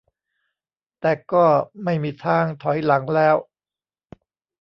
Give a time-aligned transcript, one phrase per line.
[0.99, 1.45] แต่ก็
[1.83, 3.35] ไม่มีทางถอยหลังแล้ว